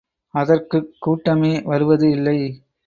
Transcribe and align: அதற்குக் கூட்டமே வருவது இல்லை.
அதற்குக் 0.33 0.95
கூட்டமே 0.99 1.61
வருவது 1.61 2.09
இல்லை. 2.11 2.39